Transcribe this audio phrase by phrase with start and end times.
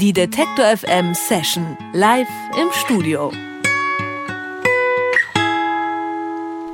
[0.00, 2.26] Die Detektor FM Session live
[2.60, 3.30] im Studio.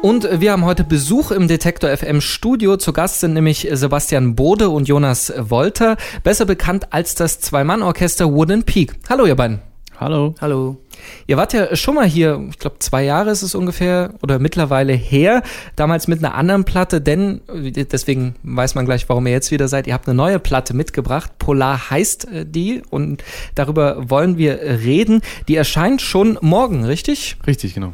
[0.00, 2.79] Und wir haben heute Besuch im Detektor FM Studio.
[2.79, 8.62] Zu Gast sind nämlich Sebastian Bode und Jonas Wolter, besser bekannt als das Zwei-Mann-Orchester Wooden
[8.62, 8.95] Peak.
[9.11, 9.70] Hallo, ihr beiden.
[10.01, 10.35] Hallo.
[10.41, 10.79] Hallo.
[11.27, 14.95] Ihr wart ja schon mal hier, ich glaube zwei Jahre ist es ungefähr oder mittlerweile
[14.95, 15.43] her,
[15.77, 19.86] damals mit einer anderen Platte, denn deswegen weiß man gleich, warum ihr jetzt wieder seid.
[19.86, 23.23] Ihr habt eine neue Platte mitgebracht, Polar heißt äh, die und
[23.55, 25.21] darüber wollen wir reden.
[25.49, 27.36] Die erscheint schon morgen, richtig?
[27.46, 27.93] Richtig, genau.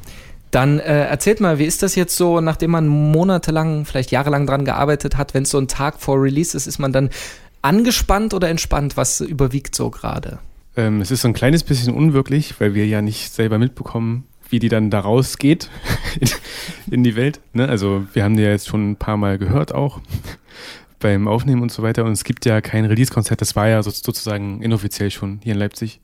[0.53, 4.65] Dann äh, erzählt mal, wie ist das jetzt so, nachdem man monatelang, vielleicht jahrelang dran
[4.65, 7.11] gearbeitet hat, wenn es so ein Tag vor Release ist, ist man dann
[7.63, 8.97] angespannt oder entspannt?
[8.97, 10.39] Was überwiegt so gerade?
[10.77, 14.59] Ähm, es ist so ein kleines bisschen unwirklich, weil wir ja nicht selber mitbekommen, wie
[14.59, 15.71] die dann da rausgeht
[16.21, 16.29] in,
[16.91, 17.41] in die Welt.
[17.53, 17.69] Ne?
[17.69, 20.01] Also wir haben die ja jetzt schon ein paar Mal gehört auch
[21.01, 22.05] beim Aufnehmen und so weiter.
[22.05, 26.01] Und es gibt ja kein Release-Konzert, das war ja sozusagen inoffiziell schon hier in Leipzig.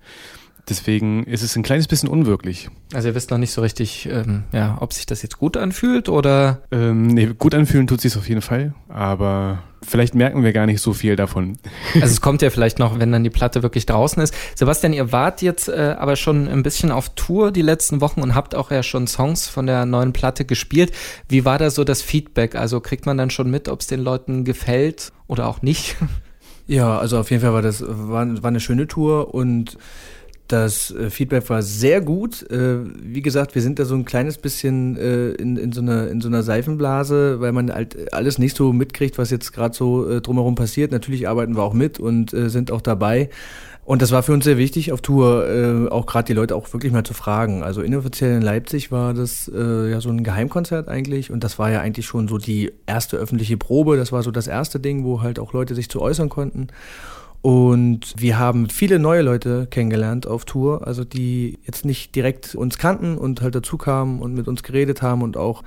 [0.68, 2.70] Deswegen ist es ein kleines bisschen unwirklich.
[2.94, 6.08] Also ihr wisst noch nicht so richtig, ähm, ja, ob sich das jetzt gut anfühlt
[6.08, 6.62] oder?
[6.70, 10.80] Ähm, nee, gut anfühlen tut sich auf jeden Fall, aber vielleicht merken wir gar nicht
[10.80, 11.58] so viel davon.
[11.94, 14.34] Also es kommt ja vielleicht noch, wenn dann die Platte wirklich draußen ist.
[14.54, 18.36] Sebastian, ihr wart jetzt äh, aber schon ein bisschen auf Tour die letzten Wochen und
[18.36, 20.92] habt auch ja schon Songs von der neuen Platte gespielt.
[21.28, 22.54] Wie war da so das Feedback?
[22.54, 25.96] Also kriegt man dann schon mit, ob es den Leuten gefällt oder auch nicht?
[26.68, 29.76] Ja, also auf jeden Fall war das war, war eine schöne Tour und
[30.52, 32.48] das äh, Feedback war sehr gut.
[32.50, 36.08] Äh, wie gesagt, wir sind da so ein kleines bisschen äh, in, in, so einer,
[36.08, 40.20] in so einer Seifenblase, weil man halt alles nicht so mitkriegt, was jetzt gerade so
[40.20, 40.92] drumherum passiert.
[40.92, 43.30] Natürlich arbeiten wir auch mit und sind auch dabei.
[43.84, 46.92] Und das war für uns sehr wichtig auf Tour, auch gerade die Leute auch wirklich
[46.92, 47.62] mal zu fragen.
[47.62, 51.80] Also inoffiziell in Leipzig war das ja so ein Geheimkonzert eigentlich und das war ja
[51.80, 53.96] eigentlich schon so die erste öffentliche Probe.
[53.96, 56.68] Das war so das erste Ding, wo halt auch Leute sich zu äußern konnten.
[57.42, 62.78] Und wir haben viele neue Leute kennengelernt auf Tour, also die jetzt nicht direkt uns
[62.78, 65.64] kannten und halt dazu kamen und mit uns geredet haben und auch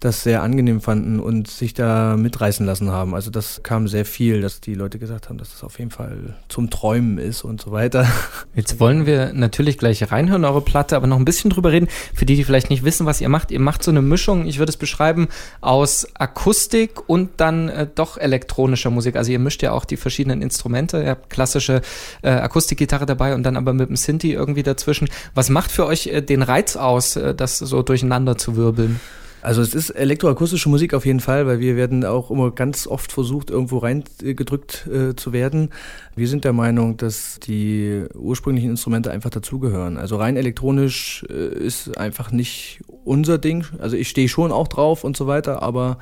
[0.00, 3.14] das sehr angenehm fanden und sich da mitreißen lassen haben.
[3.14, 6.34] Also das kam sehr viel, dass die Leute gesagt haben, dass das auf jeden Fall
[6.48, 8.06] zum Träumen ist und so weiter.
[8.54, 12.24] Jetzt wollen wir natürlich gleich reinhören, eure Platte, aber noch ein bisschen drüber reden, für
[12.24, 13.50] die, die vielleicht nicht wissen, was ihr macht.
[13.50, 15.28] Ihr macht so eine Mischung, ich würde es beschreiben,
[15.60, 19.16] aus Akustik und dann äh, doch elektronischer Musik.
[19.16, 21.02] Also ihr mischt ja auch die verschiedenen Instrumente.
[21.02, 21.82] Ihr habt klassische
[22.22, 25.08] äh, Akustikgitarre dabei und dann aber mit dem Sinti irgendwie dazwischen.
[25.34, 28.98] Was macht für euch äh, den Reiz aus, äh, das so durcheinander zu wirbeln?
[29.42, 33.12] Also es ist elektroakustische Musik auf jeden Fall, weil wir werden auch immer ganz oft
[33.12, 35.70] versucht, irgendwo reingedrückt äh, zu werden.
[36.14, 39.96] Wir sind der Meinung, dass die ursprünglichen Instrumente einfach dazugehören.
[39.96, 43.64] Also rein elektronisch äh, ist einfach nicht unser Ding.
[43.78, 45.98] Also ich stehe schon auch drauf und so weiter, aber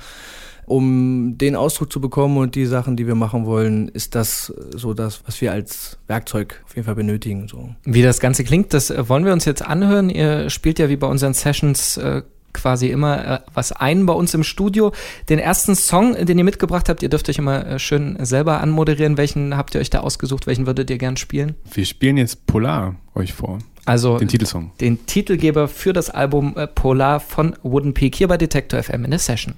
[0.68, 4.92] um den Ausdruck zu bekommen und die Sachen, die wir machen wollen, ist das so
[4.92, 7.48] das, was wir als Werkzeug auf jeden Fall benötigen.
[7.48, 7.70] So.
[7.84, 10.10] Wie das Ganze klingt, das äh, wollen wir uns jetzt anhören.
[10.10, 12.22] Ihr spielt ja wie bei unseren Sessions äh,
[12.52, 14.92] quasi immer äh, was ein bei uns im Studio.
[15.28, 19.16] Den ersten Song, den ihr mitgebracht habt, ihr dürft euch immer äh, schön selber anmoderieren.
[19.16, 20.46] Welchen habt ihr euch da ausgesucht?
[20.46, 21.54] Welchen würdet ihr gern spielen?
[21.72, 23.58] Wir spielen jetzt Polar euch vor.
[23.84, 24.72] Also den Titelsong.
[24.80, 29.10] Den Titelgeber für das Album äh, Polar von Wooden Peak hier bei Detector FM in
[29.10, 29.54] der Session.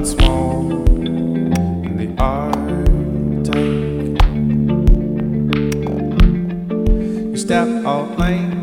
[0.00, 0.72] not small
[1.84, 3.54] in the Arctic.
[7.30, 8.59] You step out lane.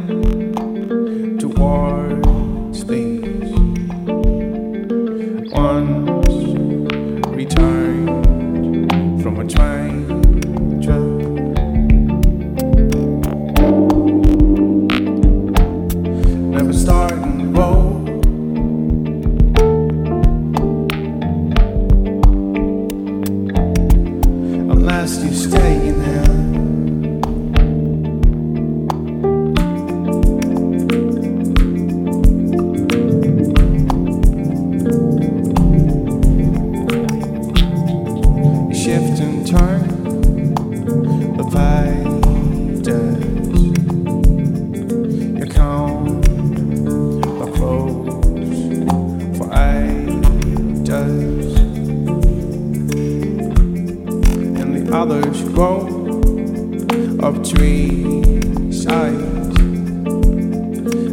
[58.88, 59.20] tight.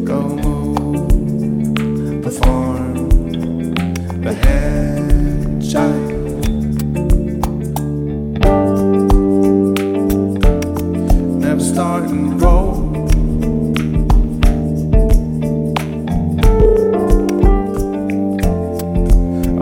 [0.04, 3.08] Go move, perform
[4.22, 6.10] the head child.
[11.40, 12.74] Never start and roll.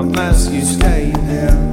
[0.00, 1.71] Unless you stay there.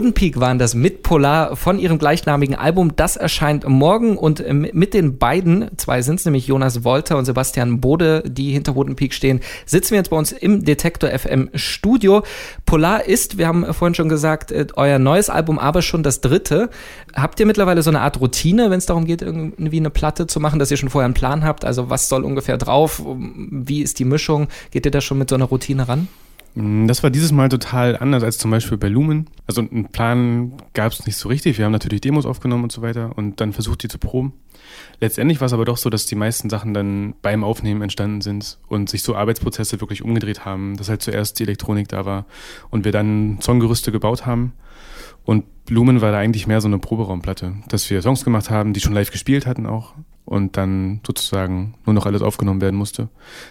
[0.00, 2.96] Wooden Peak waren das mit Polar von ihrem gleichnamigen Album.
[2.96, 7.26] Das erscheint morgen und äh, mit den beiden, zwei sind es nämlich Jonas Wolter und
[7.26, 11.50] Sebastian Bode, die hinter Wooden Peak stehen, sitzen wir jetzt bei uns im Detektor FM
[11.52, 12.22] Studio.
[12.64, 16.70] Polar ist, wir haben vorhin schon gesagt, äh, euer neues Album, aber schon das dritte.
[17.14, 20.40] Habt ihr mittlerweile so eine Art Routine, wenn es darum geht, irgendwie eine Platte zu
[20.40, 21.66] machen, dass ihr schon vorher einen Plan habt?
[21.66, 23.02] Also was soll ungefähr drauf?
[23.04, 24.48] Wie ist die Mischung?
[24.70, 26.08] Geht ihr da schon mit so einer Routine ran?
[26.54, 29.28] Mm, das war dieses Mal total anders als zum Beispiel bei Lumen.
[29.46, 31.58] Also einen Plan gab es nicht so richtig.
[31.58, 34.32] Wir haben natürlich Demos aufgenommen und so weiter und dann versucht, die zu proben.
[35.00, 38.58] Letztendlich war es aber doch so, dass die meisten Sachen dann beim Aufnehmen entstanden sind
[38.68, 42.26] und sich so Arbeitsprozesse wirklich umgedreht haben, dass halt zuerst die Elektronik da war
[42.70, 44.52] und wir dann Songgerüste gebaut haben.
[45.24, 48.80] Und Lumen war da eigentlich mehr so eine Proberaumplatte, dass wir Songs gemacht haben, die
[48.80, 49.94] schon live gespielt hatten auch
[50.30, 53.08] und dann sozusagen nur noch alles aufgenommen werden musste.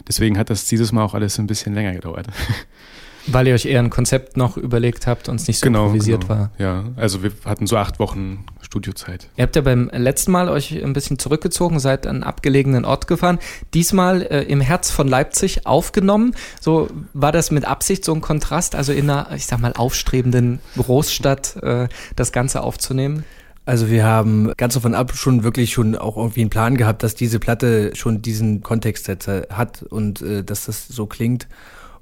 [0.08, 2.28] Deswegen hat das dieses Mal auch alles ein bisschen länger gedauert.
[3.28, 6.22] Weil ihr euch eher ein Konzept noch überlegt habt und es nicht so genau, improvisiert
[6.22, 6.40] genau.
[6.40, 6.52] war.
[6.58, 9.28] Ja, also wir hatten so acht Wochen Studiozeit.
[9.36, 13.08] Ihr habt ja beim letzten Mal euch ein bisschen zurückgezogen, seid an einen abgelegenen Ort
[13.08, 13.40] gefahren.
[13.74, 16.34] Diesmal äh, im Herz von Leipzig aufgenommen.
[16.62, 20.60] So war das mit Absicht so ein Kontrast, also in einer, ich sag mal, aufstrebenden
[20.78, 23.26] Großstadt äh, das Ganze aufzunehmen?
[23.70, 27.14] Also wir haben ganz davon ab schon wirklich schon auch irgendwie einen Plan gehabt, dass
[27.14, 31.48] diese Platte schon diesen Kontext hat und äh, dass das so klingt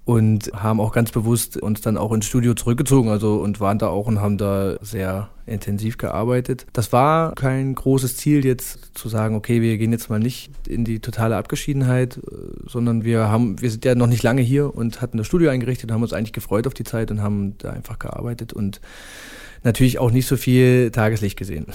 [0.06, 3.88] und haben auch ganz bewusst uns dann auch ins Studio zurückgezogen, also und waren da
[3.88, 6.66] auch und haben da sehr intensiv gearbeitet.
[6.72, 10.86] Das war kein großes Ziel jetzt zu sagen, okay, wir gehen jetzt mal nicht in
[10.86, 12.22] die totale Abgeschiedenheit,
[12.66, 15.92] sondern wir haben, wir sind ja noch nicht lange hier und hatten das Studio eingerichtet,
[15.92, 18.80] haben uns eigentlich gefreut auf die Zeit und haben da einfach gearbeitet und
[19.64, 21.68] natürlich auch nicht so viel Tageslicht gesehen.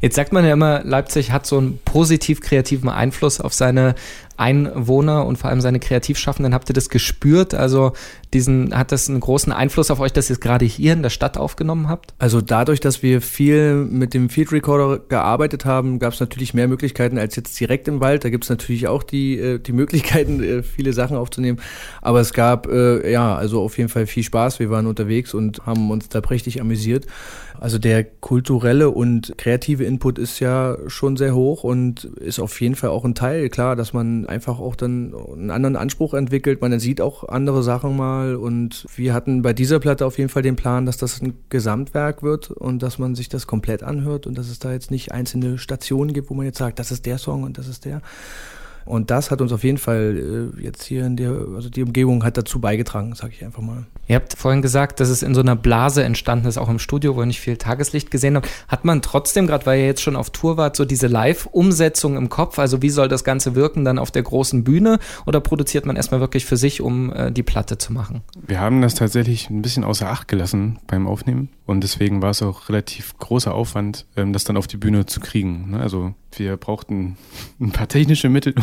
[0.00, 3.94] Jetzt sagt man ja immer, Leipzig hat so einen positiv kreativen Einfluss auf seine
[4.42, 6.52] Einwohner und vor allem seine Kreativschaffenden.
[6.52, 7.54] Habt ihr das gespürt?
[7.54, 7.92] Also
[8.34, 11.10] diesen, hat das einen großen Einfluss auf euch, dass ihr es gerade hier in der
[11.10, 12.14] Stadt aufgenommen habt?
[12.18, 16.66] Also dadurch, dass wir viel mit dem Field Recorder gearbeitet haben, gab es natürlich mehr
[16.66, 18.24] Möglichkeiten als jetzt direkt im Wald.
[18.24, 21.60] Da gibt es natürlich auch die, äh, die Möglichkeiten, äh, viele Sachen aufzunehmen.
[22.00, 24.58] Aber es gab äh, ja also auf jeden Fall viel Spaß.
[24.58, 27.06] Wir waren unterwegs und haben uns da prächtig amüsiert.
[27.60, 32.74] Also der kulturelle und kreative Input ist ja schon sehr hoch und ist auf jeden
[32.74, 33.48] Fall auch ein Teil.
[33.50, 36.60] Klar, dass man einfach auch dann einen anderen Anspruch entwickelt.
[36.60, 40.42] Man sieht auch andere Sachen mal und wir hatten bei dieser Platte auf jeden Fall
[40.42, 44.36] den Plan, dass das ein Gesamtwerk wird und dass man sich das komplett anhört und
[44.36, 47.18] dass es da jetzt nicht einzelne Stationen gibt, wo man jetzt sagt, das ist der
[47.18, 48.02] Song und das ist der.
[48.84, 52.24] Und das hat uns auf jeden Fall äh, jetzt hier in der, also die Umgebung
[52.24, 53.84] hat dazu beigetragen, sage ich einfach mal.
[54.08, 57.16] Ihr habt vorhin gesagt, dass es in so einer Blase entstanden ist, auch im Studio,
[57.16, 58.48] wo ihr nicht viel Tageslicht gesehen habt.
[58.68, 62.28] Hat man trotzdem, gerade weil ihr jetzt schon auf Tour wart, so diese Live-Umsetzung im
[62.28, 62.58] Kopf?
[62.58, 64.98] Also wie soll das Ganze wirken dann auf der großen Bühne?
[65.26, 68.22] Oder produziert man erstmal wirklich für sich, um äh, die Platte zu machen?
[68.46, 71.48] Wir haben das tatsächlich ein bisschen außer Acht gelassen beim Aufnehmen.
[71.66, 75.20] Und deswegen war es auch relativ großer Aufwand, ähm, das dann auf die Bühne zu
[75.20, 75.70] kriegen.
[75.70, 75.80] Ne?
[75.80, 77.16] Also wir brauchten
[77.60, 78.54] ein paar technische Mittel,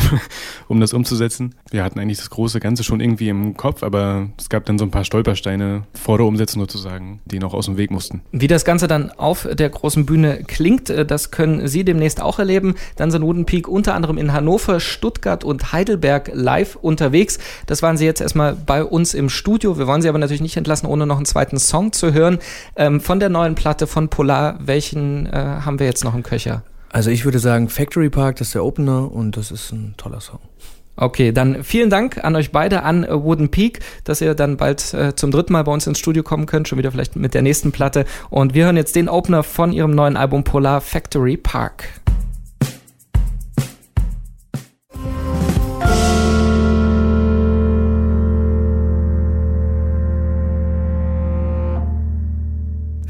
[0.68, 1.56] um das umzusetzen.
[1.72, 4.86] Wir hatten eigentlich das große Ganze schon irgendwie im Kopf, aber es gab dann so
[4.86, 8.22] ein paar Stolpersteine vor der Umsetzung sozusagen, die noch aus dem Weg mussten.
[8.32, 12.40] Wie das Ganze dann auf der großen Bühne klingt, äh, das können Sie demnächst auch
[12.40, 12.76] erleben.
[12.96, 17.40] Dann sind Wooden unter anderem in Hannover, Stuttgart und Heidelberg live unterwegs.
[17.66, 19.78] Das waren Sie jetzt erstmal bei uns im Studio.
[19.78, 22.40] Wir wollen Sie aber natürlich nicht entlassen, ohne noch einen zweiten Song zu hören.
[22.76, 26.64] Ähm, von der neuen Platte von Polar, welchen äh, haben wir jetzt noch im Köcher?
[26.92, 30.22] Also ich würde sagen Factory Park, das ist der Opener und das ist ein toller
[30.22, 30.40] Song.
[30.96, 34.94] Okay, dann vielen Dank an euch beide, an äh, Wooden Peak, dass ihr dann bald
[34.94, 37.42] äh, zum dritten Mal bei uns ins Studio kommen könnt, schon wieder vielleicht mit der
[37.42, 38.04] nächsten Platte.
[38.30, 41.86] Und wir hören jetzt den Opener von ihrem neuen Album Polar Factory Park.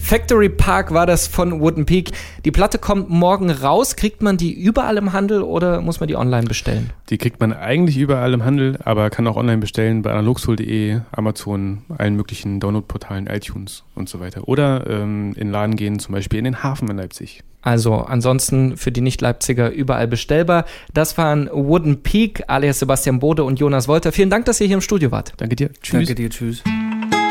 [0.10, 2.10] Factory Park war das von Wooden Peak.
[2.44, 3.96] Die Platte kommt morgen raus.
[3.96, 6.90] Kriegt man die überall im Handel oder muss man die online bestellen?
[7.12, 11.84] Die kriegt man eigentlich überall im Handel, aber kann auch online bestellen bei analogsoul.de, Amazon,
[11.96, 14.48] allen möglichen Downloadportalen, iTunes und so weiter.
[14.48, 17.44] Oder ähm, in Laden gehen, zum Beispiel in den Hafen in Leipzig.
[17.62, 20.66] Also ansonsten für die Nicht-Leipziger überall bestellbar.
[20.92, 24.12] Das waren Wooden Peak, alias Sebastian Bode und Jonas Wolter.
[24.12, 25.34] Vielen Dank, dass ihr hier im Studio wart.
[25.38, 25.70] Danke dir.
[25.84, 26.00] Tschüss.
[26.00, 26.32] Danke dir.
[26.32, 26.64] Tschüss.